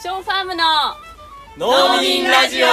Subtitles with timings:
[0.00, 0.62] ショーファームの
[1.58, 2.66] 農民ラジオ。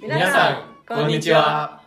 [0.00, 1.80] 皆さんこんにちは。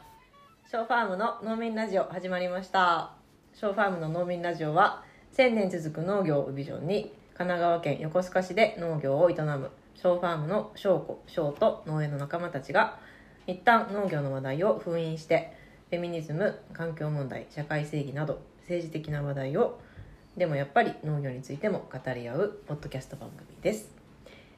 [0.72, 3.12] ショーファームの農民ラジオ始まりました。
[3.54, 5.04] ショーファームの農民ラジオは
[5.36, 13.00] 1000年続く農業をビジョンに神奈川県横須賀市で農業を営むショーファームの翔子翔と農園の仲間たちが
[13.48, 15.58] 一旦農業の話題を封印して
[15.90, 19.82] フェミニズム環境問題社会正義など政治的な話題を
[20.38, 23.88] でもやっぱり農業についても語り合うポッドキャスト番組です。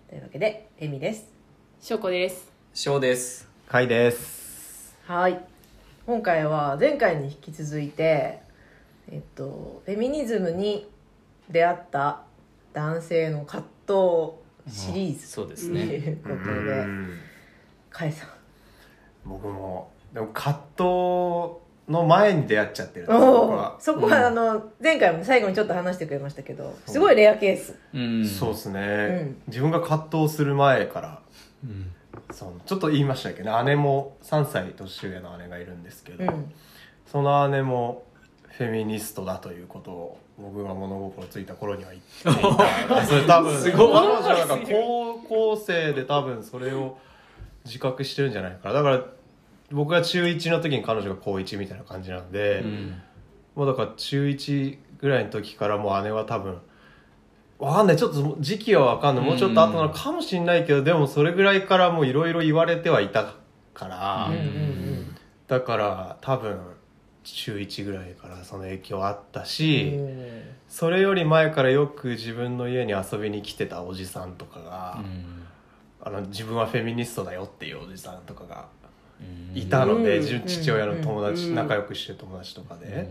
[0.10, 1.28] というわけでエミです。
[1.80, 2.52] しょうこです。
[2.74, 3.48] 翔です。
[3.68, 4.96] かいです。
[5.06, 5.40] はい。
[6.08, 8.40] 今回は前回に引き続いて
[9.12, 10.90] えっとフェミニズムに
[11.48, 12.24] 出会った
[12.74, 15.28] 男性の葛藤シリーズ。
[15.28, 16.86] そうですとねいうことで
[17.92, 18.30] かえさん。
[19.26, 23.76] 僕もでも葛藤の前に出会っちゃってるんです僕おは。
[23.78, 27.76] おそこはあの前回も最後にちょっと話してくれましたけどすごいレアケース。
[27.94, 28.26] うん。
[28.26, 29.42] そうですね、うん。
[29.48, 31.20] 自分が葛藤する前から
[31.64, 31.92] うん。
[32.32, 33.64] そのちょっと言いましたけどね。
[33.64, 36.54] 姉も3歳年上の姉がいるんですけど、うん。
[37.06, 38.04] その姉も
[38.50, 42.44] フェミニストだということを僕が物心ついた頃には言ってい
[42.88, 43.94] たそれ 多分すごい。
[43.94, 46.98] 彼女なんか高校生で多分それを
[47.66, 48.82] 自覚してるんじゃないかな。
[48.82, 49.06] だから
[49.72, 53.02] 僕が中1の時に彼女が高1みたいな感じなので、うん。
[53.56, 56.60] もうだから中1ぐらいの時からもう姉は多分
[57.60, 59.26] わかんないちょっと時期はわかんない。
[59.26, 63.34] もうちょっと後なのかもしれないけど、でもそれぐらいからもういろいろ言われてはいた
[63.74, 64.30] から、
[65.48, 66.60] だから多分
[67.24, 70.42] 中1ぐらいからその影響あったうし、ん。
[70.68, 75.00] それより前からよく自分の家に遊びに来てたおじさんとかが、
[76.02, 78.68] あの自分はフェミニストだよっていうおじさんとかが
[79.56, 80.48] いたので、うん。
[80.48, 81.56] 父親の友達、うん。
[81.56, 83.10] 仲良くしてる友達とかで、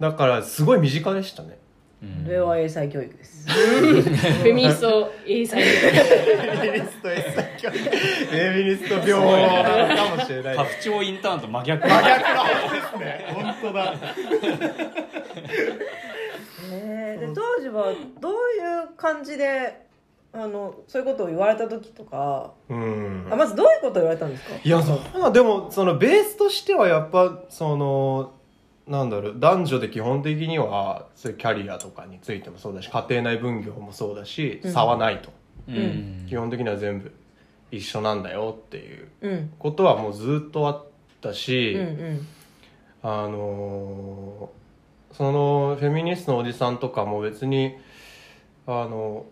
[0.00, 1.58] だからすごい身近でしたね。
[2.00, 3.48] これは英才教育です。
[3.48, 7.76] フェミニスト英才フェミニスト S 教育。
[7.76, 10.56] フェミニスト病なのかもしれない。
[10.56, 11.88] 家父長インターンと真逆。
[11.88, 13.26] 真逆だですね。
[13.34, 13.94] 本当だ。
[16.70, 18.34] えーで当時はどうい
[18.84, 19.87] う感じで
[20.40, 23.26] あのそういうことを言われた時とかうん。
[23.30, 24.54] あまずどういうことを言われたんですか？
[24.62, 28.32] いやそうなでもそのベースとしてはやっぱその
[28.86, 34.72] なんだろう男女で基本的にはそういうキャリアとかについてもそうだし家庭内分業もそうだしうん。
[34.72, 35.30] 差はないと、
[35.68, 36.26] うん。
[36.28, 37.12] 基本的には全部
[37.70, 39.52] 一緒なんだよっていううん。
[39.58, 40.84] ことはもうずっとあっ
[41.20, 42.26] たし、うんうん。
[43.02, 44.58] あのー
[45.10, 47.76] そのフェミニストのおじさんとかも別に
[48.66, 49.24] あの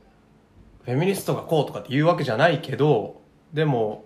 [0.86, 3.20] フェミニストがこうとかって言うわけじゃないけど
[3.52, 4.04] でも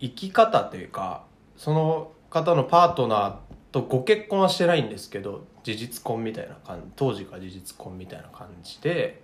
[0.00, 1.24] 生き方というか
[1.56, 3.34] その方のパートナー
[3.72, 9.22] とご結婚はしてないんですけど事実婚みたいな感じ当時から事実婚みたいな感じで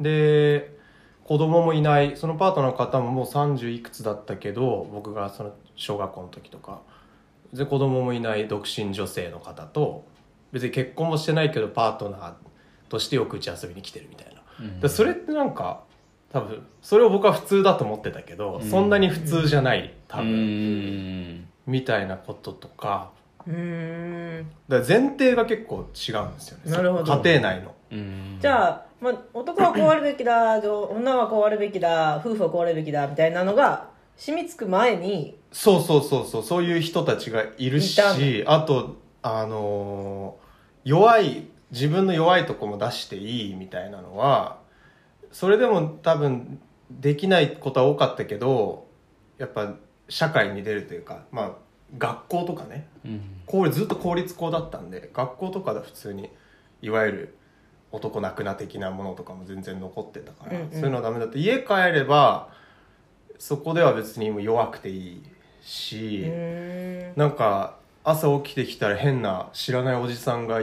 [0.00, 0.76] で
[1.24, 6.82] 子供もいないそのパートナーの方ももう30いくつだったけど僕がその小学校の時とか
[7.52, 10.04] で子供もいない独身女性の方と
[10.52, 12.34] 別に結婚もしてないけどパートナー
[12.88, 14.33] としてよくうち遊びに来てるみたいな、
[14.80, 15.82] でそれってなんか
[16.32, 18.70] 多分それを僕は普通だと思ってたけど、うん。
[18.70, 21.48] そんなに普通じゃない多う分、ん。
[21.66, 23.10] みたいなこととか。
[23.46, 24.46] うーん。
[24.68, 26.72] だから前提が結構違うんですよね。
[26.72, 27.22] なるほど。
[27.22, 27.74] 家庭内の。
[27.92, 28.38] うん。
[28.40, 38.00] じゃあ、まあ、男はこうあるべきだ女はこうあるべきだ夫婦はこうあるべきだみたいなのが染みつく前にそうそうそうそうそういう人たちがいるし
[38.46, 40.44] あとあのー
[40.88, 44.60] 弱い自分の弱いとこも出していいみたいなのは
[45.32, 48.86] それでも多分できないことは多かったけど
[49.38, 49.74] やっぱ
[50.08, 51.52] 社会に出るというかまあ
[51.98, 52.86] 学校とかね。
[53.04, 53.08] う
[53.66, 53.72] ん。
[53.72, 56.30] ずっと公立校だったんで学校とかで普通に
[56.82, 57.38] いわゆる
[57.92, 60.70] 男泣くな的なものとかも全然残ってたから、うんうん。
[60.70, 62.48] そういうのはダメだって家帰れば
[63.38, 66.24] そこでは別にもう弱くていいうし、
[67.16, 70.62] なんか朝起きてきたら変な知らないおじさんが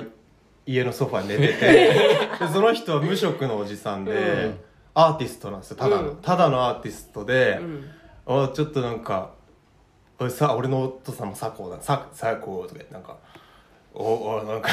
[0.66, 4.16] 家のソファに寝ててでその人は無職のおじさんで、う
[4.50, 4.60] ん。
[4.94, 6.16] アーティストなんですよただの、うん。
[6.18, 7.90] ただのアーティストで、うん。
[8.25, 9.31] あちょっとなんか
[10.19, 13.18] 「おいさ俺のお父さんも佐藤ださ佐藤」とか言ってなんか
[13.94, 14.69] 「おおなんか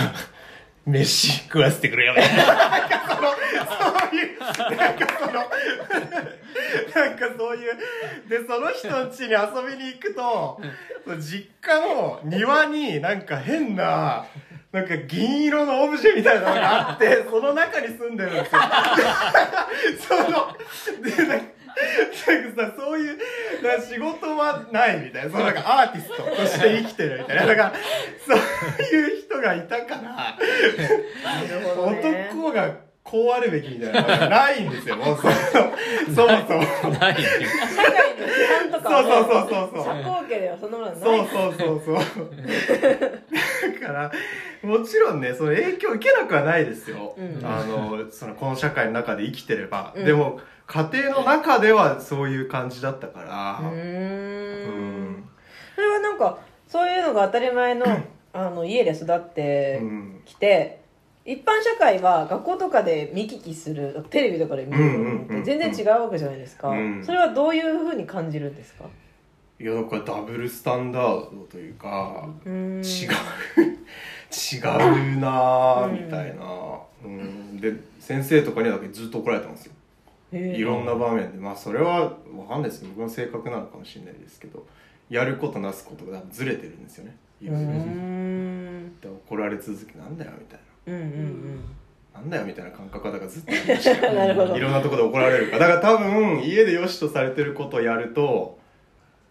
[0.84, 2.44] 飯食わせてくれよ」みたいな。
[2.46, 4.38] なんかそのそういう
[4.76, 10.60] なんかそのなんかそういうでその人ん家に遊びに行くと
[11.04, 14.26] その実家の庭になんか変な
[14.72, 18.60] なんか銀色のオブジェみたいなのがあって その中に住んでるんですよ。
[20.06, 20.56] その
[21.02, 21.46] でなんか
[22.26, 23.18] なんかさそういう
[23.62, 25.30] だから仕事はないみたいな。
[25.30, 27.46] そのなんかアーティストとして生きてるみたいな。
[27.46, 27.72] だから
[28.26, 28.36] そう
[28.94, 30.36] いう人がいたから
[31.80, 34.02] 男がこうあるべきみたいな。
[34.02, 35.32] のがないんですよもうそも
[36.14, 36.94] そもそも。
[36.94, 37.14] ない。
[37.16, 39.08] 社会の批判とかはね。
[39.10, 39.84] そうそうそうそうそう。
[39.84, 41.00] 社交家ではそんなものはない。
[41.00, 43.80] そうそうそうそう。
[43.80, 44.12] だから
[44.62, 47.40] もちろんねその影響を受けなくはないですよ、うん。
[47.44, 50.04] あのそのこの社会の中で生きてれば、うん。
[50.04, 53.68] でも家庭の中ではそういう感じだったから。
[53.68, 55.28] うーうんん。
[55.74, 57.86] それはなんかそういうのが当たり前の
[58.34, 60.20] あの家で育ってうん。
[60.26, 60.77] きて、
[61.28, 65.42] 一般社会は学校とかで見聞きするテレビとかで見るのうんうんうんうん。
[65.42, 67.04] って全然違うわけじゃないですか、うん。
[67.04, 68.86] それはどういうふうに感じるんですか？
[69.60, 72.80] いやだからダブルスタンダードというか、う違う違う
[75.18, 79.72] なぁみたいな、うん、で先生とかにはだけずっと怒られてますよ。
[80.32, 81.38] いろんな場面で。
[81.38, 84.64] まあそれはわかんないです僕の性格なのかもしれないですけど
[85.10, 87.16] やることなすことがずれてるんですよね。
[87.42, 90.60] で怒られ続けなんだよみたい
[90.92, 91.64] うんうん
[92.14, 94.56] ななんだよみたいな感覚がだからずっとありましたうん なるほど。
[94.56, 95.68] いろんなところで怒られるから。
[95.68, 98.58] だから多分家で良しとされてることをやると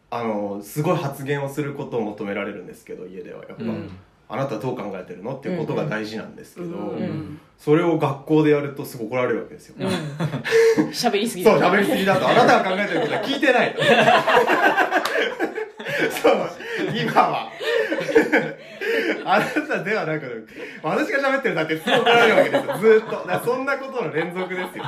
[0.09, 3.89] あのすごい発言をすることを求められるんですけど家ではやっぱ、うん。
[4.29, 9.75] あなたはどう考えてるのっていうことが大事なんですけど、うんうんそれを学校でやるとすごい怒られるわけですよ、
[10.93, 12.29] 喋りすぎそう喋りすぎだと。
[12.29, 13.81] あなたが考えてることは聞いてないと
[16.21, 16.49] そう
[16.95, 17.51] 今は
[19.25, 20.47] あなたではなく
[20.83, 22.77] 私が喋ってるだけって怒られるわけですよ。
[22.77, 23.45] ずーっと。
[23.45, 24.85] そんなことの連続ですよ。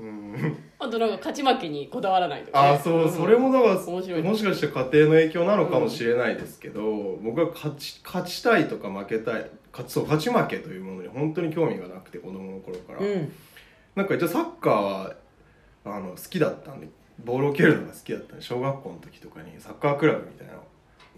[0.00, 0.56] うん。
[0.78, 4.22] あとなんか勝ち負けにこだわらないとか、ね、あそうそれもだから面白い。
[4.22, 6.82] もしかして家庭の影響なのかもしれないですけど、
[7.22, 13.32] 僕は勝ち勝ちたいとか負けたい勝ちそう勝ち負けというものに本当に興味がなくて子供の頃から、うん。
[13.94, 15.14] なんか一応サッカーは
[15.84, 16.88] あの好きだったんで
[17.24, 20.60] ボールを蹴るのが好きだったんで小学校の時とかにサッカークラブみたいなの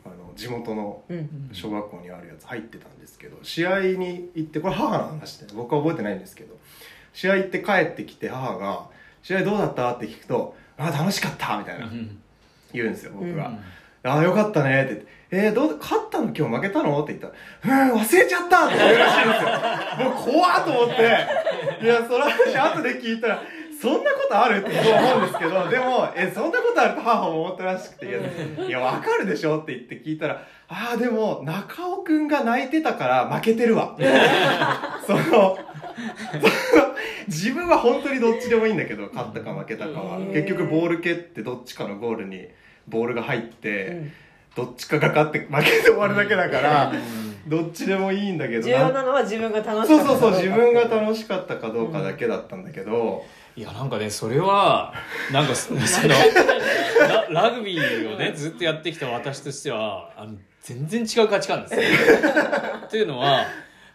[0.04, 6.56] あの地元のうん小学校にあるやつ入ってたんですけど試合に行ってこれ母の話で僕は覚えてないんですけど
[7.12, 8.86] 試合行って帰ってきて母が
[9.22, 11.88] 「試合どうだった?」って聞くと「あ楽しかった」みたいな。
[12.72, 13.48] 言うんですよ僕が。
[13.48, 13.58] うん
[14.02, 14.84] ああ、よかったね。
[14.84, 16.32] って言って、えー、どう、勝ったの？
[16.34, 17.04] 今日負けたの？
[17.04, 17.20] って言っ
[17.60, 18.66] たら、うん、忘れちゃった！
[18.66, 20.08] って言うらしいんですよ。
[20.08, 23.42] もう怖っと思って、いや、その話後で聞いたら、
[23.80, 28.20] そんなことあるって思うんですけど、 でも、え、そんなことあると母も思ったらしくて、
[28.68, 33.96] いや、わかるでしょって言って聞いたら、ああ、でも、中尾くんが泣いてたから負けてるわ。
[35.06, 35.58] その、
[37.26, 40.18] 自分は本当にどっちでもいいんだけど、勝ったか負けたかは。
[40.18, 42.48] 結局ボール蹴ってどっちかのゴールに
[42.86, 44.12] ボールが入って、うん
[44.56, 46.92] どっちかが勝って負けて終わるだけだから、
[47.48, 48.92] どっちでもいいんだけど重要な。
[48.92, 53.24] なのは自分が楽しかったそうそうそうかど自分が楽しかったかどうかだけだったんだけど、
[53.56, 54.94] いやなんかねそれは
[55.32, 56.14] なんかそその
[57.30, 61.80] ララグビーをねずっとやってきた私としてはあの全然違う価値観ですよ。
[62.86, 63.46] っていうのは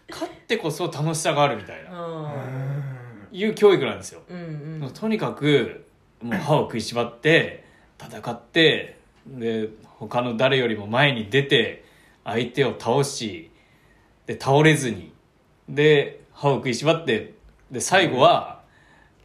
[0.10, 1.92] 勝ってこそ楽しさがあるみたいな。
[1.92, 4.22] ういう教育なんですよ。
[4.30, 4.84] んうん。
[4.84, 5.86] うんとにかく
[6.22, 7.66] もう歯を食いしばって
[8.00, 8.98] 戦って
[9.28, 11.85] で他の誰よりも前に出て
[12.26, 13.52] 相手を倒し
[14.26, 15.14] で倒れずに
[15.70, 17.36] で歯を食いしばって
[17.72, 18.62] で最後は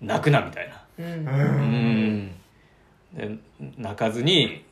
[0.01, 0.85] 泣くなみたいな。
[0.99, 1.29] うん。
[1.29, 2.31] うん。
[3.13, 3.37] で
[3.77, 4.65] 泣かずに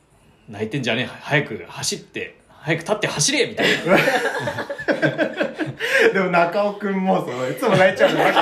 [0.47, 3.97] 泣いてんじゃねえ早く走って早く立って走れみたいな。
[6.13, 8.23] でも中尾くんもそのいつも泣いちゃうの。
[8.23, 8.41] 負けると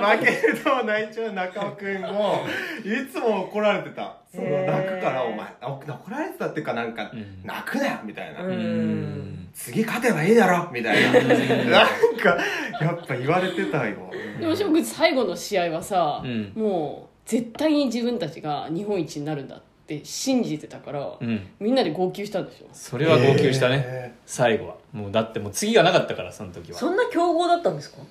[0.00, 2.40] 負けると泣いちゃう中尾くんも
[2.84, 4.16] いつも怒られてた。
[4.34, 7.40] その泣くからお前あ怒られてたっていうかなんか、うん。
[7.44, 8.40] 泣くなよみたいな、
[9.54, 11.12] 次勝てばいいだろみたいな。
[11.12, 11.88] なん
[12.18, 12.36] か
[12.80, 13.96] やっぱ言われてたよ。
[14.38, 16.52] でも翔くん最後の試合はさ、うん。
[16.54, 21.46] もう絶対に自分たちが日本一になるんだって信じてたから、うん。
[21.58, 22.66] みんなで号泣したんでしょ？
[22.72, 24.76] それは号泣したね、へ最後は。
[24.92, 26.78] もうだってもう次がなかったからその時は。
[26.78, 27.98] そんな強豪だったんですか？
[27.98, 28.04] ー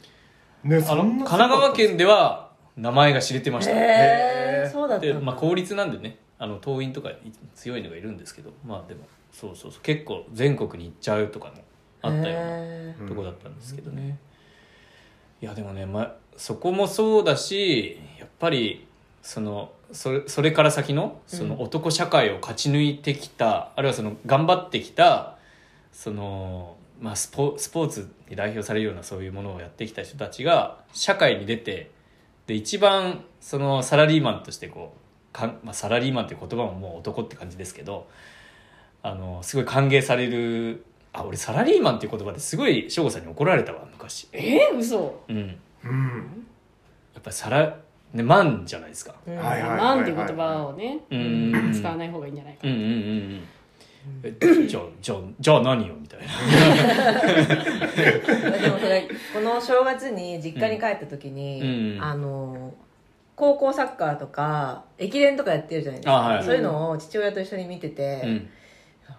[0.64, 3.72] ねあの神奈川県では名前が知れてました。
[3.72, 7.10] へえそうだったで、まあ、公立なんでねあの党員とか
[7.56, 9.82] 強いのがいるんですけどまあでもそうそうそう。
[9.82, 11.54] 結構全国に行っちゃうとかも
[12.02, 12.40] あったよ
[13.00, 14.18] うなとこだったんですけどね、
[15.42, 18.88] いやでもね、ま、そこもそうだしやっぱり
[19.22, 25.38] そのそれそれから先のその男社会を勝ち抜いてきた、あるいはその頑張ってきた
[25.92, 31.92] その、まあ、スポスポーツに代表されるようなそういうものをやってきた人たちが社会に出て
[32.48, 38.08] で一番そのサラリーマンとしてこうかん、まあ、サラリーマンっていう言葉ももう男って感じですけど
[39.04, 44.28] あのすごい歓迎されるあ俺サラリーマンっていう言葉ですごい省吾さんに怒られたわ昔。
[44.32, 45.24] えー、嘘。
[45.28, 45.60] うん。
[45.84, 46.48] うん。
[47.14, 47.78] やっぱりサラ
[48.14, 49.16] で万じゃないですか。
[49.26, 51.74] うんはいはいなんていう言葉をね、うん。
[51.74, 53.44] 使わない方がいいんじゃないかうんうんうんうん
[54.24, 56.26] えじゃあじゃあじゃあ何よみたいな。
[58.62, 62.04] でもそれこの正月に実家に帰った時に、うん。
[62.04, 62.74] あの
[63.36, 66.44] 高校サッカーとか駅伝とかやってるじゃないですか、あはい。
[66.44, 68.50] そういうのを父親と一緒に見てて、うん。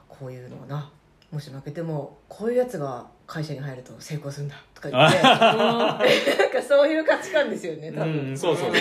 [0.08, 0.90] こういうのはな
[1.30, 5.96] もし負けてもこういうやつが会社に入ると成功するんだとか言って な
[6.48, 8.70] んかそういう価値観ですよね多分、うんそうそう。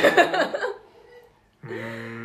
[1.63, 2.16] うーん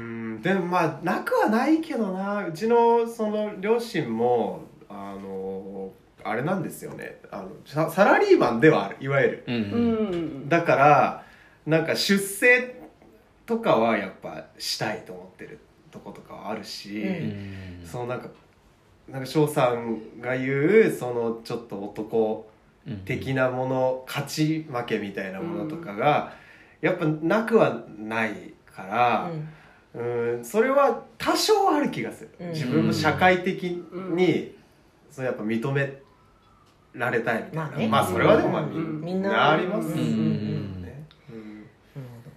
[0.43, 2.47] でもまあなくはないけどな。
[2.47, 5.93] うちのその両親もあの
[6.25, 7.21] あれなんですよね。
[7.31, 8.97] あのササラリーマンではある。
[9.01, 9.45] いわゆる。
[9.47, 10.15] うんううん。
[10.45, 11.25] んだから
[11.67, 12.83] なんか出世
[13.47, 17.87] とかはやっぱしたいと思ってるとことかはあるし、うん。
[17.87, 18.29] そのなんか
[19.09, 22.49] なんか翔さんが言うそのちょっと男
[22.87, 26.33] うん的なもの勝ち負けみたいなものとかが、
[26.81, 29.49] やっぱなくはないから、うん、
[30.43, 32.51] それは多少ある気がする、うん。
[32.51, 34.57] 自分も社会的に、
[35.11, 35.93] そのやっぱ認め
[36.95, 37.89] られたいみたいな、まあね。
[37.89, 40.83] まあそれはでもまあ、みうんみんなありますうんうんうん。
[40.83, 41.67] ねうん。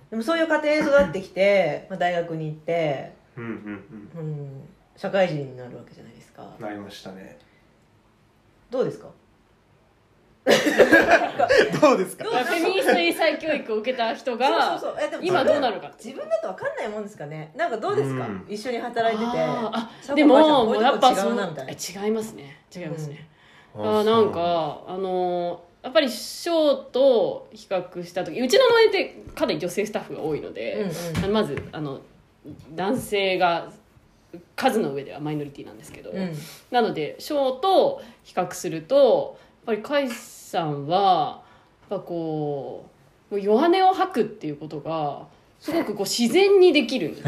[0.10, 4.62] でもそういう家庭に育ってきて、 まあ、大学に行って、うんうんうん、
[4.98, 6.44] 社会人になるわけじゃないですか。
[6.60, 7.38] うんなりましたね。
[8.70, 9.08] どうですか？
[11.82, 12.24] どうですか？
[12.26, 15.08] フェミニスト英才教育を受けた人がそうそうそう。
[15.08, 17.52] えでも今どうなるか自分だと分かんないもんですかね。
[17.56, 18.46] なんかどうですか、うん。
[18.48, 20.16] 一緒に働いてて。
[20.16, 22.58] でももうやっぱそう違いますね。
[22.76, 23.28] 違いますね、
[23.76, 31.24] ああーなんかあのーやっぱりショーと比較した時うちの農園ってかなり女性スタッフが多いので、うんうん。
[31.24, 32.00] あのまずあの
[32.72, 33.72] 男性が
[34.56, 36.34] 数の上ではマイノリティなんですけど、うん。
[36.72, 41.44] なのでショーと比較するとやっぱり甲斐さんは
[41.90, 42.86] ぱこ
[43.32, 45.28] うもう弱音を吐くっていうことが
[45.60, 47.10] すごくこう自然にできる。
[47.10, 47.22] んで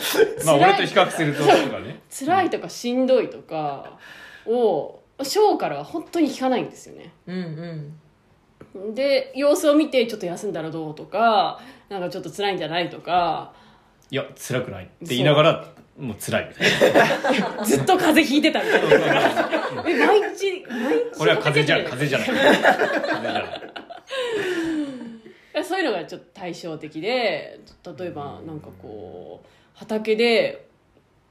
[0.00, 2.00] すまあ辛い俺と比較するととかね。
[2.10, 3.98] 辛いとかしんどいとか
[4.46, 7.12] をショーからは本当に聞かないんですよね。
[7.26, 7.36] うん
[8.74, 8.94] うん。
[8.94, 13.52] で様子を見てちょっと休んだらどうとかなんかちょっと辛いんじゃないとか。
[14.10, 15.66] いや辛くないって言いながら
[15.98, 16.92] もう辛いみたい
[17.58, 17.60] な。
[17.64, 18.88] ずっと風邪ひいてたみたいな。
[19.86, 22.62] え毎日毎日これは風邪じゃ風邪じゃない風邪
[23.22, 23.44] じゃない。
[25.64, 27.58] そういうのがちょっと対照的で
[27.98, 30.68] 例えばなんかこう畑で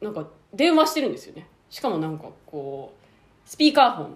[0.01, 1.47] なんか電話してるんですよね。
[1.69, 4.15] しかもなんかこうスピーカーフォン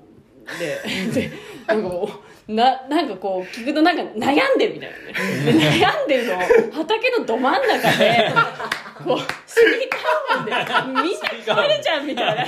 [0.57, 1.31] でで
[1.67, 2.09] なんかこ
[2.47, 5.13] うななんかこう聞くとなんか悩んでるみたいなね。
[5.45, 6.37] で悩んでるの
[6.73, 8.31] 畑のど真ん中で
[9.03, 12.45] こうスピーカーフォンでみんな聞こえるじゃんみたいな。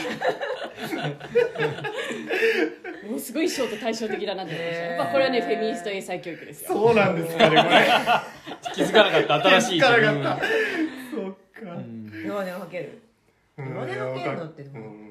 [3.10, 4.86] もうすごいショート対照的だなって思いました。
[4.86, 6.70] やっぱこれはねフェミニスト英才教育ですよ。
[6.70, 7.38] そうなんです。
[7.38, 9.50] かねこれ気づかなかった。
[9.50, 10.46] 新しい気づかなかった。
[10.46, 11.82] そっか。
[12.26, 13.02] 弱音を吐ける。
[13.58, 15.11] うん弱音を吐けるのってうん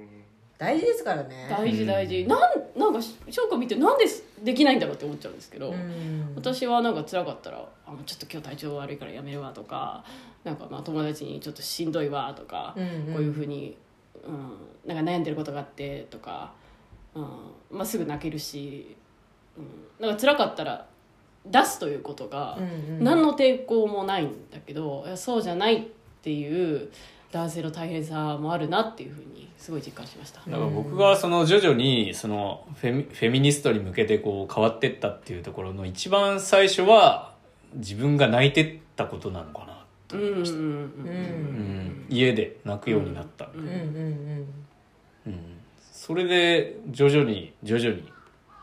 [0.61, 1.47] 大事ですからね。
[1.49, 2.41] 大事大事、なん
[2.79, 3.01] なんか
[3.31, 4.05] 翔子見てなんで
[4.43, 6.35] できないんだろうって思っちゃうんですけど、うん。
[6.37, 10.05] 私はなんか辛かったらあちょっと今日体調悪いからやめるわとか
[10.45, 13.15] なんかまあ友達にちょっとしんどいわとか、うんうん。
[13.15, 13.75] こういうふうに、
[14.23, 14.59] うん、
[14.95, 16.53] なんか悩んでることがあってとか、
[17.15, 17.25] うん
[17.71, 18.95] まあ、すぐ泣けるし、
[19.57, 20.87] うん、なんか辛かったら
[21.47, 23.03] 出すということがうんうん。
[23.03, 25.83] 何の抵抗もないんだけど、いやそうじゃないっ
[26.21, 26.91] ていう
[27.33, 30.41] 男性の大変さもあるなっていうふうにすごい実感しました。
[30.41, 37.35] だから僕がその徐々にそのフェミフェミニストに向けてこう変わってったっていうところの一番最初は
[37.75, 42.07] 自分が泣いてったことなのかなとうんうんうんううん。
[42.07, 42.07] ん。
[42.09, 44.47] 家で泣くようになった、うん
[45.93, 48.11] それで徐々に徐々に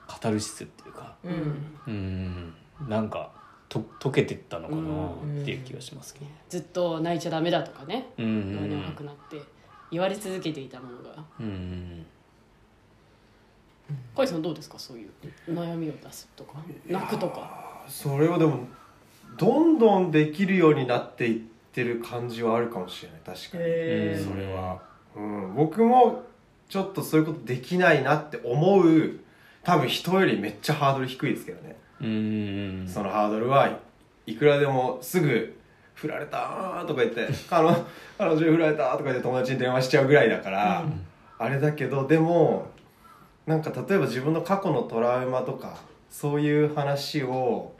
[0.07, 1.15] カタルシスっていうか。
[1.23, 1.31] うん
[1.87, 2.53] うん。
[2.79, 2.89] うん。
[2.89, 3.31] なんか
[3.69, 5.41] と溶けてったのかなうん。
[5.41, 6.25] っていう気がしますけど。
[6.49, 8.07] ずっと泣いちゃダメだとかね。
[8.17, 9.41] うんうんくなって
[9.91, 11.23] 言われ続けていたものが。
[11.39, 12.05] うんうん
[14.13, 14.77] 甲斐さんどうですか？
[14.77, 15.09] そういう
[15.49, 16.55] 悩みを出すとか
[16.87, 17.85] 泣くとか。
[17.87, 18.67] それはでも
[19.37, 21.39] どんどんできるようになっていっ
[21.71, 23.21] てる感じはあるかもしれない。
[23.25, 23.63] 確かに。
[23.63, 24.81] へそれは、
[25.15, 26.23] うん、僕も
[26.67, 29.19] ちょっとそういうことできないなって思う
[29.63, 32.85] 多分人よりめっちゃハードル低いですけどね、うん。
[32.87, 33.79] そのハードルは
[34.25, 35.57] いくらでもすぐ
[35.95, 37.85] 振られたとか言って 彼女
[38.17, 40.85] 彼振られたとか言って友達に電話しちゃうぐらいだから、
[41.39, 42.67] あれだけどでも
[43.45, 45.77] なんか例えば自分の過去のトラウマとか
[46.09, 47.73] そういう話を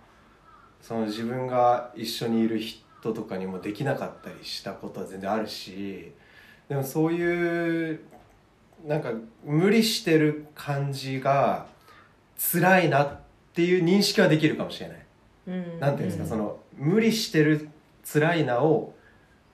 [0.82, 6.14] その自分が一緒にいる人とかにもできなかったりしたことは全然あるし
[6.70, 8.00] でもそういう
[8.86, 9.12] なんか
[9.44, 11.68] 無理してる感じが
[12.38, 13.20] 辛いな
[13.58, 14.98] っていう認識はできるかもしれない。
[15.48, 15.80] うん。
[15.80, 17.70] なんていうんですか、うその無理してる
[18.06, 18.94] 辛いなを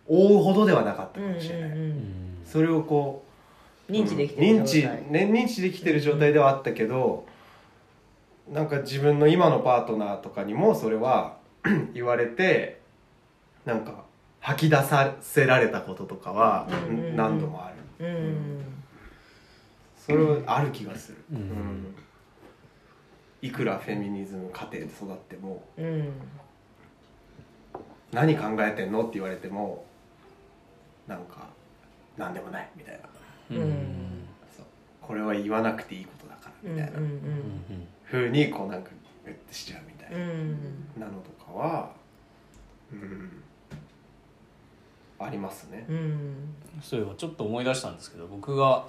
[0.06, 3.24] 追うほどではなかったうんうんかもしれない、うんそれをこ
[3.88, 5.04] う認知できてる認知状態。
[5.10, 7.26] ね認知できてる状態ではあったけど
[8.52, 11.38] なんか自分の今のパートナーとかにもそれは
[11.96, 12.82] 言われて
[13.64, 14.04] なんか
[14.42, 17.16] 吐き出させられたこととかはうんうんうん。
[17.16, 18.64] 何度もある、うん。
[19.98, 21.38] それはある気がする、うん。
[21.38, 21.96] うん
[23.44, 26.14] いくらフェミニズム家庭で育ってもうん。
[28.14, 29.84] 何考えてんのって言われても
[31.08, 31.50] なんか
[32.16, 33.00] 何でもないみたい
[33.50, 33.58] な。
[33.58, 34.24] うん。
[35.02, 38.92] これは言わなくていいことだからみたいな、うんうんふうにこうなんか
[39.26, 40.86] グッてしちゃうみたいうん。
[40.98, 41.92] な、なのとかは
[42.94, 43.44] うん。
[45.20, 45.86] ありますね。
[45.90, 46.36] うんうん。
[46.82, 48.86] そういえばちょっと思い出したんですけど僕が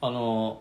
[0.00, 0.60] あの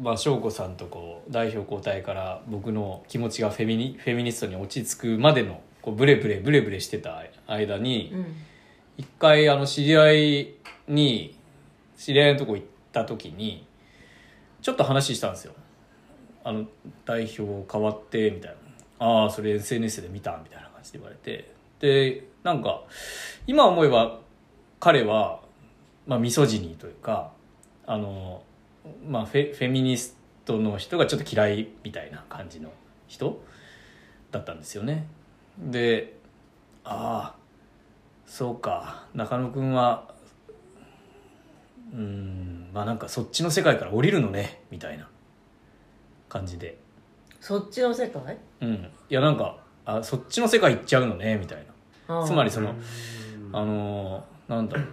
[0.00, 8.26] まあ翔子さんとこう代表交代から僕の気持ちがフェミニフェミニストに落ち着くまでのこうブレブレブレブレしてた間にうん
[8.98, 10.54] 一回あの知り合い
[10.88, 11.38] に
[11.96, 13.64] 知り合いのとこ行った時に
[14.60, 15.54] ちょっと話したんですよ。
[16.42, 16.66] あの
[17.04, 18.56] 代表変わってみたい
[18.98, 19.06] な。
[19.06, 21.54] ああそれ SNS で見たみたいな感じで言われて。
[21.78, 22.82] でなんか
[23.46, 24.18] 今思えば
[24.80, 25.40] 彼は、
[26.06, 27.30] まあ、ミソジニーというか
[27.86, 28.42] あの、
[29.06, 32.70] まあ、フェフェミニストの人がちょっと嫌いみたいな感じの
[33.06, 33.42] 人
[34.30, 35.06] だったんですよね。
[35.58, 36.16] で
[36.84, 37.38] ああ
[38.26, 40.14] そうか中野くんは
[41.92, 45.08] うんまあなんかそっちの世界から降りるのねみたいな
[46.28, 46.78] 感じで。
[47.40, 48.36] そっちの世界？
[48.60, 48.90] うん。
[49.08, 51.64] いやなんかあそっちの世界行っちゃうのねみたい
[52.08, 52.26] な。
[52.26, 52.74] つまりその
[53.52, 54.90] あのーなんだろうね。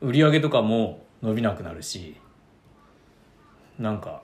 [0.00, 2.16] 売り上げとかも伸びなくなるし
[3.78, 4.22] なんか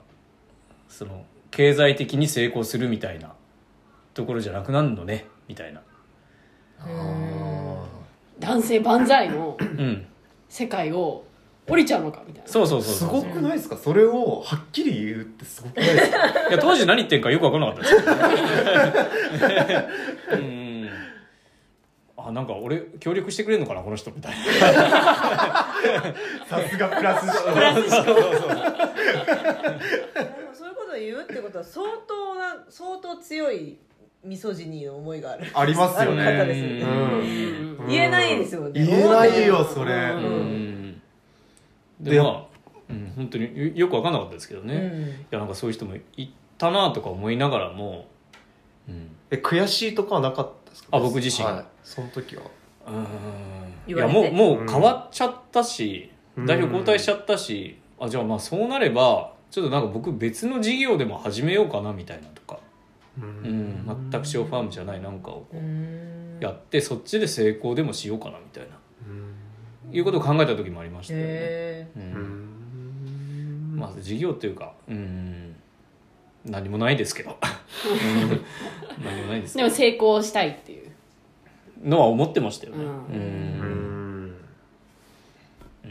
[0.89, 3.33] その経済的に成功するみたいな
[4.13, 5.25] ところじゃなくなるのね？
[5.47, 5.81] みたいな。
[6.79, 7.85] あ
[8.39, 10.05] 男性万歳のうん
[10.49, 11.23] 世界を
[11.67, 12.49] 降りちゃうのかみたいな。
[12.49, 13.21] そうそうーそうそう。
[13.21, 13.77] すごくないですか？
[13.77, 16.49] それをはっきり言うってすごくないですか？
[16.49, 17.89] いや当時何言ってんかよく分からなかった
[18.29, 18.37] で
[20.27, 20.70] すけどうん
[22.27, 24.37] あなんか俺協力してくれるのかなこの人みたいな。
[26.47, 27.55] さすがプラスそうそうそう。
[27.55, 27.59] で
[30.43, 33.77] もそういうことを言うってことは相当な相当強い
[34.23, 35.47] ミソジニーの思いがある。
[35.53, 36.23] ありますよね。
[36.23, 36.81] ある方ですよね。
[36.81, 37.77] うん。
[37.79, 38.85] うん言えないですよね。
[38.85, 39.99] 言えないよそれ、うん。
[39.99, 41.01] うん
[41.99, 42.43] ででまあ、
[42.89, 45.01] うん、本当によよく分かんなかったですけどね、うん。
[45.09, 48.07] いやなんかそういう人もいたなとか思いながらも、
[48.87, 50.51] うん、え悔しいとかはなかった？
[50.71, 50.97] ですか？
[50.97, 52.43] あ僕自身はい、その時は。
[52.87, 53.93] うん。
[53.93, 56.45] いやもうもう変わっちゃったし、うん。
[56.45, 62.59] 代表交代しちゃったし、あじゃあまあそうなればちょっとなんか僕別の事業でも始めようかなみたいなとか、
[63.19, 66.39] ううん、全くショーファームじゃないなんかをこううん。
[66.41, 68.69] やってそっちで成功でもしようかなみたいな。
[69.07, 69.95] うん。
[69.95, 71.25] いうことを考えた時もありましたよね。
[71.27, 73.75] へううん。
[73.75, 73.77] ん。
[73.77, 75.55] まあ事業というかうん
[76.45, 77.31] 何もないですけど。
[77.31, 79.67] う ん何もないですけど。
[79.67, 80.91] でも成功したいっていう。
[81.83, 82.83] のは思ってましたよね。
[82.83, 82.91] うん。
[82.91, 84.35] うん。
[85.85, 85.87] う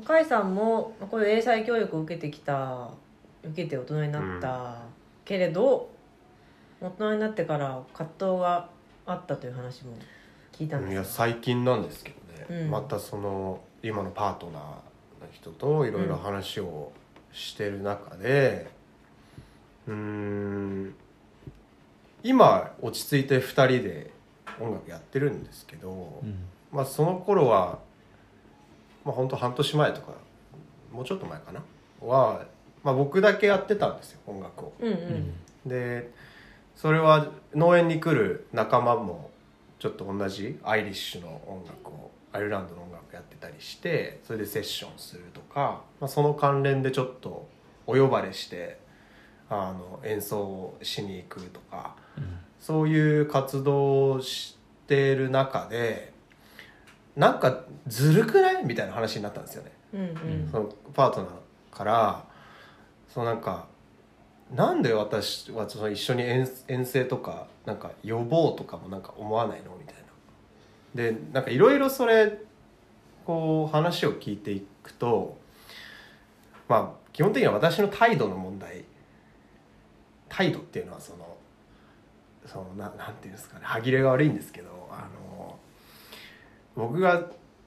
[0.00, 0.02] ん。
[0.02, 2.88] ー向井さんもこういう英才教育を受けてきた
[3.44, 4.82] 受けて大人になった、
[5.24, 5.90] けれど
[6.80, 8.68] 大人になってから葛藤が
[9.06, 9.92] あったという話も
[10.52, 12.14] 聞いたんいやです最近なんですけ
[12.48, 12.70] どね、うん。
[12.70, 14.72] またその今のパートナーの
[15.32, 16.92] 人といろいろ話を
[17.32, 18.70] してる中で
[19.86, 20.94] うーん
[22.22, 24.10] 今落ち着いて2人で
[24.60, 26.44] 音楽やってるんですけど、うん。
[26.72, 27.78] まあその頃は
[29.04, 30.12] まあ本当半年前とか
[30.92, 31.62] もうちょっと前かな
[32.00, 32.46] は、
[32.82, 34.72] まあ、僕だけやってたんですよ音楽を。
[34.80, 35.34] うんううんん。
[35.68, 36.10] で
[36.76, 39.30] それは農園に来る仲間も
[39.78, 47.48] ちょっと同じアイリッシュの音楽をアイルランドの音楽やってたりしてそれでセッションするとか、まあ、その関連でちょっと
[47.86, 48.78] お呼ばれして
[49.48, 51.96] あの演奏をしに行くとか
[52.60, 56.12] そういう活動をしてる中で
[57.16, 58.64] なんかずるくない？
[58.64, 59.72] みたいな話になったんですよね。
[59.92, 60.48] うんうん。
[60.52, 62.24] そのパートナーから。
[63.08, 63.66] そのなんか
[64.54, 69.74] なんで私はその一緒に遠遠征とかなんか予防とかもなんか思わないの？
[69.76, 69.97] みたいな。
[70.94, 72.38] でなんかいろいろそれ
[73.26, 75.38] こう話を聞いていくと
[76.68, 78.84] まあ基本的には私の態度の問題。
[80.28, 81.36] 態度っていうのはその
[82.46, 83.62] そのななんていうんですかね。
[83.64, 85.58] 歯切れが悪いんですけどあの
[86.76, 87.24] 僕が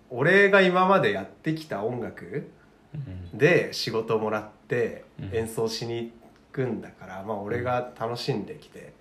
[0.09, 2.51] 俺が今までやってきた音楽
[2.93, 3.37] うん。
[3.37, 5.35] で仕事をもらってうん。
[5.35, 6.11] 演奏しに行
[6.51, 8.93] くんだから、まあ俺が楽しんできて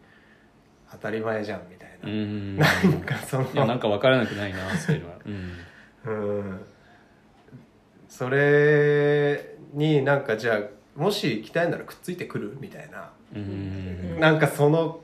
[0.92, 2.57] 当たり前じゃんみたいな、うん。
[2.57, 5.16] なんかそのいやなんか分からなくないなそういうのは。
[5.26, 6.38] うん。
[6.38, 6.61] うん
[8.09, 10.61] それになんかじゃあ
[11.00, 14.18] もし行きたいならくっついてくるみたいな、うん。
[14.18, 15.00] なんかその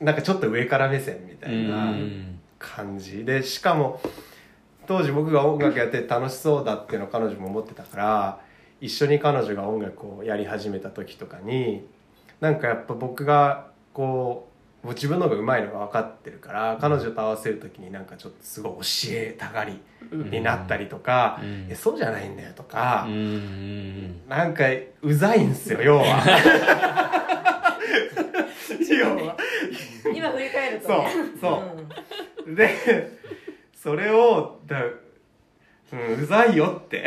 [0.00, 2.38] なんかちょっと上から目線みたいなうん。
[2.58, 4.00] 感じでしかも
[4.86, 8.40] 当時僕が音楽やって楽しそうだっていうのを彼女も思ってたから
[8.80, 11.86] 一緒に彼女が音楽をやり始めた時とかに
[12.40, 14.55] なんかやっぱ僕がこう
[14.86, 19.80] もう自分の方が上手いのが分かってるから彼女と合わせる時になんかちょっとすごい教えたがり
[20.12, 23.14] になったりとかうん「いやそうじゃないんだよ」とかうん。
[23.14, 24.64] うんなんか
[25.02, 26.04] うざいんすよ要は。
[28.88, 29.36] 要は。
[30.14, 31.08] 今振り返るとそうね
[31.40, 33.10] そう、で
[33.74, 37.04] それをだ、うん、うざいよって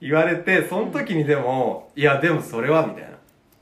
[0.00, 3.12] 言われてその時にでもいやでもそれはみたいな。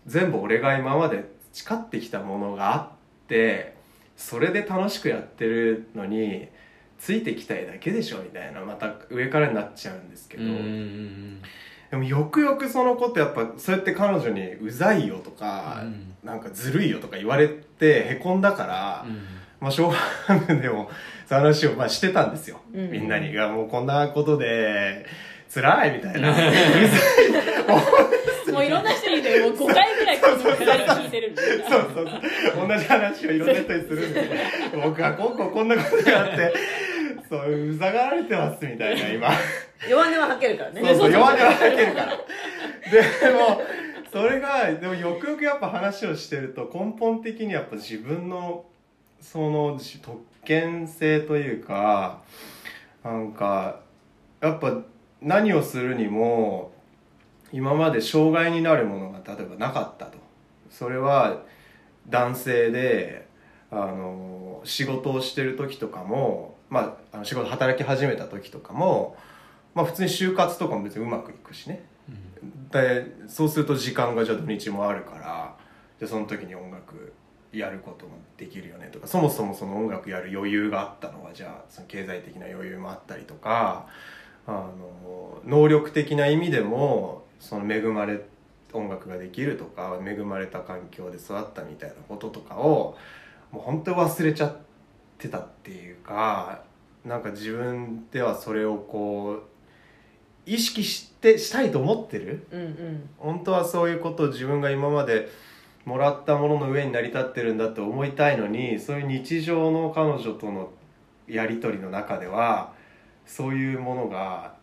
[0.06, 2.88] 全部俺が今まで培ってきたものがあっ
[3.30, 3.74] て
[4.16, 6.48] それで楽しくやってるのに
[6.98, 10.44] ついてきたいだけでしょみたいなまた上からになっちゃうんですけど、
[11.90, 16.10] でもよくよくそのことやっぱそうやって彼女に「うざいよ」とか、うん。
[16.22, 19.22] なんかずるいよとか言われてへこんだから、うん。
[19.58, 20.90] まあ、ショーハムでも
[21.26, 22.90] その話をまあしてたんですよ、うん。
[22.90, 23.32] みんなに。
[23.32, 25.06] がもうこんなことで
[25.52, 26.34] 辛いみたいな
[28.52, 31.42] もういろんな人に言うてもう5回ぐらいこのくだり聞いてるんで。
[31.42, 32.08] そうそう
[32.54, 32.68] そう。
[32.68, 34.30] 同じ話をいろんな人にするんで
[34.82, 36.52] 僕はこうこうこんなことがあって。
[37.28, 39.30] そううざがられてますみたいな今。
[39.88, 40.80] 弱音は吐けるからね。
[40.82, 41.12] そうそう。
[41.12, 42.06] 弱音は吐けるから。
[42.06, 42.16] で
[43.32, 43.62] も
[44.12, 48.64] それがでもよくよくやっぱ話をしてると根本的にやっぱ自分の
[49.20, 52.22] その特権性というか
[53.04, 53.80] なんか
[54.40, 54.78] やっぱ
[55.22, 56.72] 何をするにも
[57.52, 60.18] 今まで障害になるものが例えばなかったと。
[60.70, 61.42] それは
[62.08, 63.28] 男性で
[63.70, 69.16] あの仕事をしてる時とかも、まあ、あの仕事働き始めた時とかも、
[69.74, 71.84] まあ、普通に就活とかも別にうまくいくしね。
[72.72, 75.56] でそうすると時間がじゃあ土日もあるから
[75.98, 77.12] でその時に音楽
[77.52, 83.86] やることもできるよねとかそもそもその音楽やる余裕があったのはじゃあその経済的な余裕もあったりとか
[84.46, 88.20] あの能力的な意味でもその恵まれ
[88.72, 92.96] 音楽ができるとか恵まれた環境で育ったみたいなこととかを
[93.50, 94.56] もう本当に忘れちゃっ
[95.18, 96.62] てたっていうか
[97.04, 99.42] なんか自分ではそれをこう
[100.46, 102.46] 意識してしたいと思ってる？
[102.52, 103.10] うんうん。
[103.18, 105.28] 本当はそういうことを自分が今まで
[105.84, 110.70] もらったものの上に成り立ってるんだって思いたいのにそういう日常の彼女との
[111.26, 112.72] やり取りの中では
[113.26, 114.54] そういうものが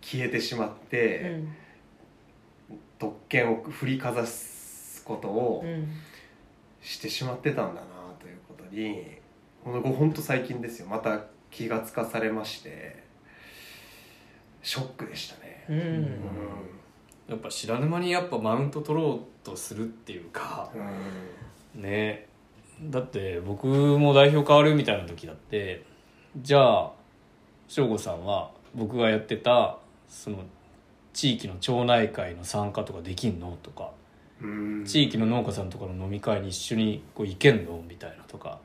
[0.00, 1.42] 消えてしまって、
[2.98, 5.88] 特権を振りかざすことをうん
[6.86, 7.86] してしまってたんだな
[8.20, 9.04] ということに
[9.64, 10.86] ほんとほんと最近ですよ。
[10.86, 13.02] また気がつかされまして
[14.62, 15.64] ショックでしたね。
[15.68, 15.78] うん。
[15.78, 16.06] うん
[17.28, 20.70] やっぱ知らぬ間にやっぱマウント取ろうとするっていうか
[21.74, 21.82] うん。
[21.82, 22.28] ね。
[22.82, 25.84] だって僕も代表変わるみたいな時だって
[26.40, 26.92] じゃあ
[27.66, 29.78] 省吾さんは僕がやってた
[30.08, 30.44] その
[31.16, 33.56] 地域の町内会の参加とかできんの？
[33.62, 33.90] とか。
[34.42, 34.84] うん。
[34.84, 37.82] 地域の農家さんとかの飲み会に一緒にこう行けんの？
[37.88, 38.60] みたいなとか。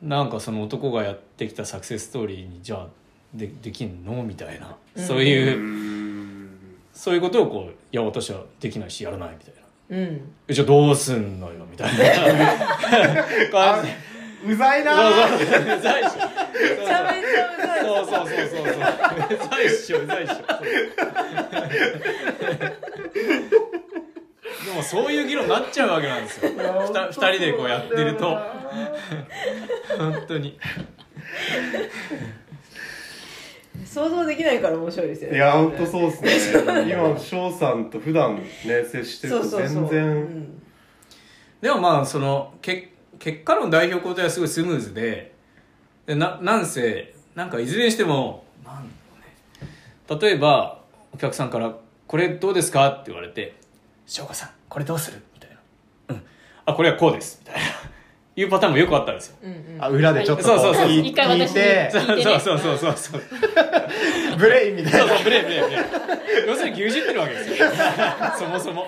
[0.00, 2.86] なんかその男がやってきたサクセスストーリーにじゃあ
[3.34, 4.22] でできんの？
[4.22, 4.76] みたいな。
[4.94, 5.04] うん。
[5.04, 6.50] そういう、うん。
[6.92, 9.54] そういうことをこう「いや私はできないしやらない」みたい
[9.90, 9.96] な。
[9.96, 12.04] うん「えじゃあどうすんのよ」みたいな。
[13.50, 13.96] 感じで
[14.44, 15.38] うざいなそ
[15.78, 16.16] うざいし
[16.52, 20.34] めちゃめちゃうざいそうそうそうそうそううざいっしょうざいっしょ
[24.64, 28.38] でもそういう議論になっちゃうわけなんですよ二人でこうやってると
[29.98, 30.58] 本当に
[33.84, 36.30] 想像できないから面白いですよねいや本当そうっすね
[36.90, 40.62] 今翔さんと普段ね接してるとそうそうそう全然うん
[41.60, 45.31] でもまあそのけ結果論代表交代はすごいスムーズで
[46.06, 48.44] でななんせなんかいずれにしても
[50.10, 50.80] ね例えば
[51.12, 51.74] お客さんから
[52.06, 53.54] 「これどうですか?」って言われて
[54.06, 55.56] 「翔子さんこれどうする?」みたいな
[56.14, 56.22] 「うん
[56.66, 57.68] あこれはこうです」みたいな
[58.34, 59.36] いうパターンもよくあったんですよ。
[59.42, 59.84] うんうん。
[59.84, 60.86] あ裏でちょっとこそうそうそう。
[60.86, 61.90] 聞い一回私に聞いて。
[61.92, 62.40] そう聞いてね。
[62.40, 63.22] そうそうそうそう
[64.38, 64.98] ブレインみたいな。
[65.00, 67.68] そうそうブレーブレーブレー要するに牛耳ってるわけですよ。
[68.38, 68.86] そもそも。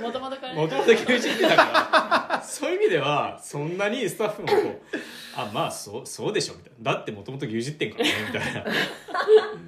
[0.00, 0.60] もともとからね。
[0.62, 2.42] もともと牛耳ってたから。
[2.42, 4.96] そういう意味ではそんなにスタッフもこう
[5.36, 6.92] あまあそうそうでしょみたいな。
[6.94, 8.64] だってもともと牛耳ってんからねみたいな。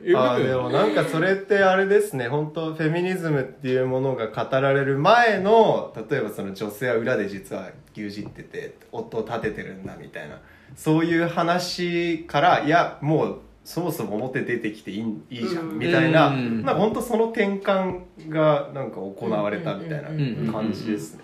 [0.04, 2.28] いうあ部でもなんかそれってあれですね。
[2.28, 10.38] 本当フェミニズムっていうものが語られる前の例えばその女性は裏で実は牛耳ってておを立ててるんだみたいな。
[10.76, 15.76] そういう話からいやもうそもそも表出てきていいいいじゃうん。
[15.76, 16.62] んみたいな、うん。
[16.64, 21.22] なんか本当その転換がなんか行われたみたいうんな感じですね。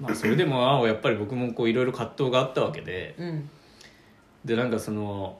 [0.00, 3.14] まあそれでもああやっぱり僕もこういろいろ葛藤があったわけで。
[3.18, 3.50] うん。
[4.44, 5.38] でなんかその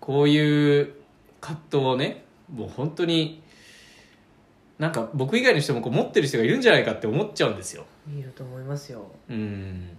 [0.00, 0.94] こういう
[1.40, 3.42] 葛藤をねもう本当に
[4.80, 7.84] なんか僕以外の人もこう持ってる人がいるんじゃないかって思っちゃうんですよ。
[8.18, 9.06] いると思いますよ。
[9.28, 9.96] うん。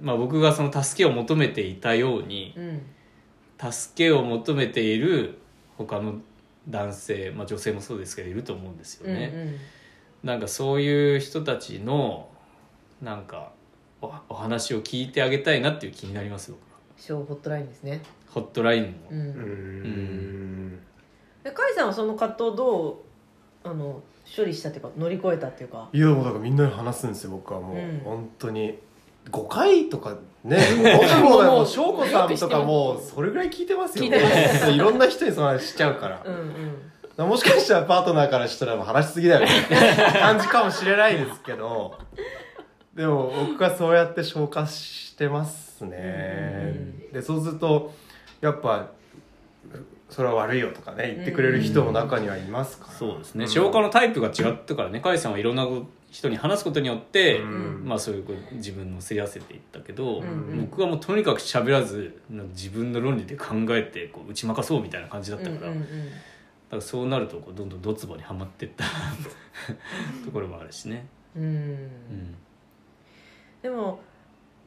[0.00, 2.82] まあ、僕がその助けを求めていたようにうん
[3.70, 5.38] 助けを求めている
[5.78, 6.16] 他の
[6.68, 9.30] 男性、まあ、女性もそうですけどいると思うんですよね。
[9.34, 9.56] うん
[10.24, 12.30] なんかそういう人たちの
[13.02, 13.52] なんか
[14.00, 16.78] おお話を聞いてあげたいなっていう気になります僕は。
[16.96, 18.00] 小ホットラインですね。
[18.30, 19.20] ホットラインも、ううん。
[20.74, 20.78] ん。
[21.44, 22.96] で甲斐さんはその葛藤をどう
[23.66, 24.02] あの
[24.36, 25.88] 処理したっていうか乗り越えたっていうか。
[25.92, 28.00] いやもうだからみんなに話すんですよ僕はもう、うん。
[28.04, 28.78] 本当に。
[29.30, 30.56] 5回とかね
[30.96, 34.70] 僕ももう翔子さんとかもうそれぐらい聞いてますよ聞いてます。
[34.70, 36.22] いろんな人にその話しちゃうから。
[36.24, 36.34] うん
[37.18, 37.28] うん。
[37.28, 41.98] もしかしたらパートナーからしたらもう話しすぎだよみたいな感じかもしれないですけど。
[42.94, 47.92] でも僕はそうやって消化してますね、でそうすると
[48.40, 48.88] やっぱ
[50.08, 53.48] それは悪いよとかね言ってくれる人も中にはいますから、そうですね、ん。
[53.48, 55.66] 消化のタイプが違ったからね甲斐さんはいろんな
[56.10, 57.82] 人に話すことによって、うん。
[57.84, 60.60] まあそういうこう自分のせり合わせていったけど、うんうん。
[60.70, 65.82] 僕はもうとにかく喋らず自分の論理で考えてこう打ち負かそうみたいな感じだったから、うんうん
[66.66, 68.84] だからそうなるとこうどんどんドツボにはまっていった
[70.24, 71.42] ところもあるしね、うん。
[71.42, 71.50] うん。
[71.50, 72.34] うん
[73.62, 74.00] でも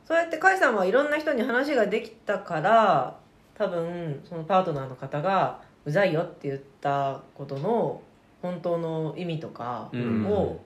[0.05, 3.19] そうやって甲斐さんはいろんな人に話ができたから
[3.59, 8.01] 多分そのパートナーの方が「うざいよ」って言ったことの
[8.41, 10.25] 本当の意味とかうん。
[10.25, 10.59] を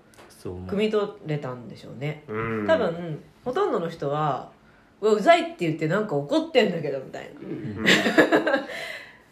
[0.43, 2.23] 汲み取れたんでしょうね。
[2.27, 2.67] うん。
[2.67, 4.51] 多分ほとんどの人は
[5.01, 8.67] 「うわうざい」って言ってなんか怒ってんだけどみたいな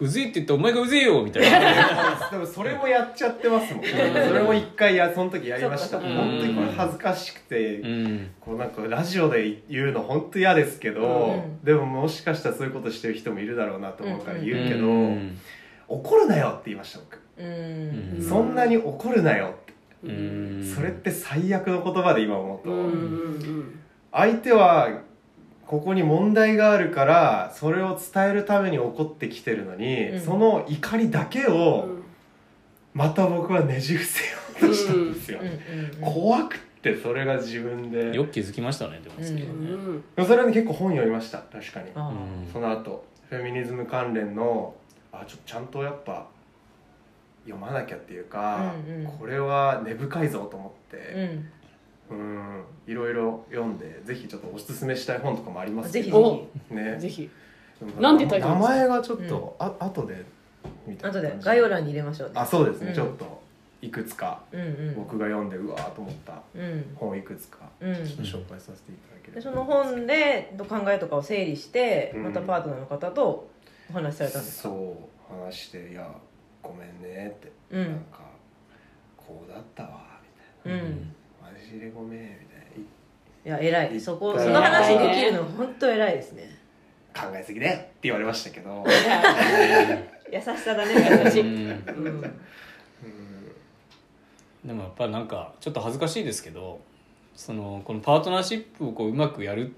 [0.02, 2.28] うぜいって言ってお前がうぜえよみたいな。
[2.32, 6.00] でもそれもやっちゃってますもん、それも一回やその時やりました。
[6.00, 8.32] 本当にこれ恥ずかしくて、うん。
[8.40, 11.64] こうなんかラジオで言うの本当嫌ですけど、うん。
[11.64, 15.38] でももしかしたらそういうことしてる人もいるだろうなと思うから言うけど、うん。
[15.88, 17.20] 怒るなよって言いました僕、
[18.28, 19.74] そんなに怒るなよって、
[20.06, 20.74] うん。
[20.76, 22.90] それって最悪の言葉で今思うと、
[24.12, 24.90] 相手は
[25.72, 30.20] ここに問題があるからそれを伝えるために怒ってきてるのに、うん。
[30.20, 32.04] その怒りだけうをん。
[32.94, 38.14] また僕はねじ伏せようとしたんですよ、うんうん怖くってそれが自分で。
[38.14, 39.48] よく気づきましたねでもそれはね。
[40.18, 41.90] うんそれはね結構本読みました確かに。
[41.96, 42.52] あうん。
[42.52, 44.76] その後フェミニズム関連の
[45.14, 46.28] あちょっとちゃんとやっぱ
[47.46, 49.12] 読まなきゃっていうか、うんうん。
[49.18, 51.50] これは根深いぞと思っーてうん
[52.88, 56.74] いろいろ読んでぜひちょっとおすすめしたい本とかもありうんますぜひぜけどひ。
[56.74, 56.98] ね。
[57.00, 57.30] ぜひ。
[58.00, 60.24] なんてタイトル名前がちょっと、あ後で
[60.86, 62.36] 見た後で概要欄に入れましょうね。
[62.38, 62.96] あそうですね、うん。
[62.96, 63.42] ちょっと
[63.82, 64.96] いくつかうんうん。
[64.96, 66.42] 僕が読んでうわーと思った。
[66.54, 66.96] うん。
[66.96, 67.96] 本いくつかうん。
[67.96, 69.36] ちょっと紹介させていただければ。
[69.36, 72.24] でその本で考えとかを整理してうん。
[72.26, 73.50] またパートナーの方と
[73.90, 74.98] お話しされたんですか、そ
[75.32, 76.08] う話して「いや
[76.62, 77.84] ごめんね」って、うん。
[77.84, 78.20] なんか
[79.18, 80.20] こうだったわ
[80.66, 80.84] みたいな。
[80.84, 81.11] うん
[81.72, 82.82] 「マジでごめん」みたい
[83.44, 84.00] いや偉い。
[84.00, 86.50] そこその話できるの 本当偉いですね。
[87.14, 88.84] な考えすぎねって言われましたけど。
[90.32, 90.94] 優しさだね
[91.26, 91.48] 優しい、うん。
[91.48, 92.08] うん。
[92.08, 92.42] うん
[94.66, 96.80] でもやっぱなんかちょっと恥ずかしいですけど
[97.36, 99.74] そのこのパートナーシップをこううまくやる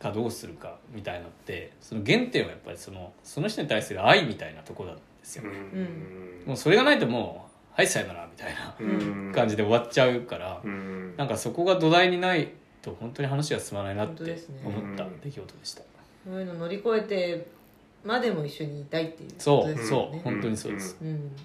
[0.00, 5.44] かどうするかみたいなのってその原点はやっぱりそのその人に対する愛みたいなところなんですよ、
[6.44, 7.47] もうそれがないともう
[7.78, 8.84] 「はいさよなら」みたいなう
[9.28, 9.32] ん。
[9.32, 11.14] 感じで終わっちゃうから、うん。
[11.16, 12.48] なんかそこが土台にない
[12.82, 15.82] と本当に話が進まないなって思った出来事でした、
[16.26, 17.46] そういうの乗り越えて
[18.02, 20.12] までも一緒にいたいっていうそう、ことですよね。
[20.12, 21.36] そう本当にそうです、うん。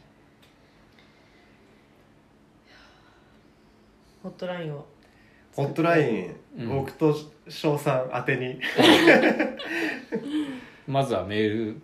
[4.24, 4.88] ホットラインを。
[5.56, 6.70] ホットライン、うん。
[6.70, 7.16] 僕と
[7.48, 8.60] 翔さん宛てに。
[10.88, 11.76] まずはメール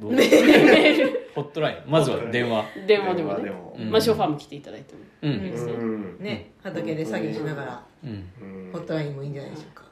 [0.00, 0.16] どう
[1.36, 1.90] ホットライン。
[1.90, 2.64] まずは電話。
[2.86, 3.52] 電話でもね。
[3.90, 5.00] まあショーファーム来ていただいても。
[5.20, 6.16] うん、うん。
[6.16, 6.24] うん。
[6.24, 8.10] ね畑で作業しながらうん。
[8.10, 9.84] うんホットラインもいいんじゃないでしょうか。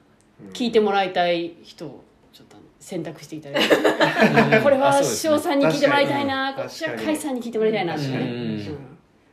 [0.54, 2.02] 聞いてもらいたい人を
[2.32, 4.60] ちょっと選択していただいて。
[4.62, 5.34] これはあそうですね。
[5.34, 6.54] 翔さんに聞いてもらいたいな。
[6.54, 7.94] 確かっちは甲斐さんに聞いてもらいたいな。
[7.94, 8.78] ってうん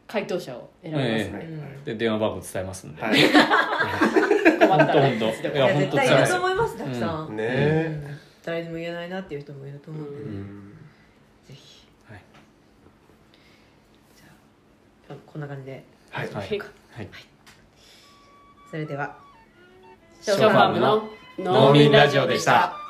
[0.05, 1.03] 回答者を選びま
[1.79, 1.85] す。
[1.85, 3.15] で電話番号伝えますんで、はい。
[4.59, 5.07] 困ったら。
[5.07, 8.19] 本当本当いいやや本絶対いると思いますたくさん、ね。
[8.43, 10.77] 誰にも言えないなっていう人もいると思うんで、ううん
[11.47, 12.21] ぜひはい
[14.15, 14.31] じゃあ
[15.25, 15.83] こんな感じで。
[16.09, 16.27] はい。
[16.27, 16.35] はい。
[16.35, 16.59] はい。
[16.59, 17.09] はい。
[18.69, 19.17] それでは
[20.21, 22.80] ショーファームの農民ラジオでした